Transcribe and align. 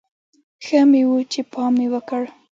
ښه 0.65 0.81
مې 0.89 1.03
و 1.07 1.11
چې 1.31 1.41
پام 1.51 1.71
مې 1.79 1.87
وکړ. 1.93 2.21